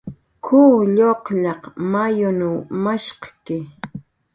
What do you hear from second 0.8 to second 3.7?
lluqllaq mayunw mashqki"